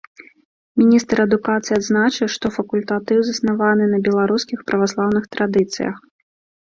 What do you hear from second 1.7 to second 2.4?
адзначыў,